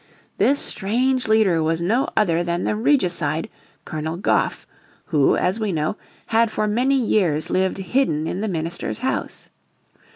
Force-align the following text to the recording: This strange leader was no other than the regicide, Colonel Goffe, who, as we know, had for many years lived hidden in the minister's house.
This 0.39 0.57
strange 0.57 1.27
leader 1.27 1.61
was 1.61 1.79
no 1.79 2.09
other 2.17 2.41
than 2.41 2.63
the 2.63 2.75
regicide, 2.75 3.49
Colonel 3.85 4.17
Goffe, 4.17 4.65
who, 5.05 5.35
as 5.35 5.59
we 5.59 5.71
know, 5.71 5.95
had 6.25 6.49
for 6.49 6.67
many 6.67 6.95
years 6.99 7.51
lived 7.51 7.77
hidden 7.77 8.25
in 8.25 8.41
the 8.41 8.47
minister's 8.47 8.97
house. 9.05 9.51